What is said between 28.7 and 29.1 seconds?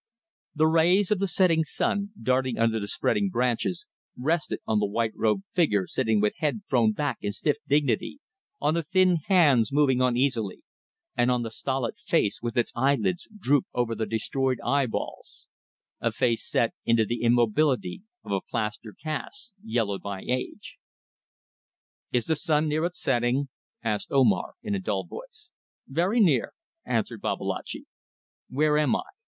am I?